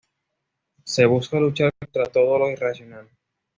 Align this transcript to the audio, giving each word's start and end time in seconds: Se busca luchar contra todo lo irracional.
Se 0.83 1.05
busca 1.05 1.39
luchar 1.39 1.71
contra 1.79 2.05
todo 2.07 2.39
lo 2.39 2.49
irracional. 2.49 3.07